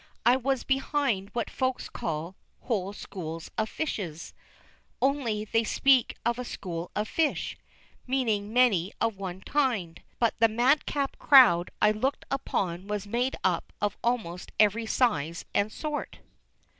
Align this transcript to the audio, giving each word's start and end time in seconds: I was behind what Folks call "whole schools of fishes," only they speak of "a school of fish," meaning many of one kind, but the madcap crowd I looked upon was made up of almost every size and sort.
I 0.25 0.35
was 0.35 0.63
behind 0.63 1.29
what 1.33 1.47
Folks 1.51 1.87
call 1.87 2.35
"whole 2.61 2.91
schools 2.91 3.51
of 3.55 3.69
fishes," 3.69 4.33
only 4.99 5.45
they 5.45 5.63
speak 5.63 6.17
of 6.25 6.39
"a 6.39 6.43
school 6.43 6.89
of 6.95 7.07
fish," 7.07 7.55
meaning 8.07 8.51
many 8.51 8.93
of 8.99 9.17
one 9.19 9.41
kind, 9.41 10.01
but 10.17 10.33
the 10.39 10.47
madcap 10.49 11.19
crowd 11.19 11.69
I 11.83 11.91
looked 11.91 12.25
upon 12.31 12.87
was 12.87 13.05
made 13.05 13.35
up 13.43 13.71
of 13.79 13.95
almost 14.03 14.51
every 14.59 14.87
size 14.87 15.45
and 15.53 15.71
sort. 15.71 16.17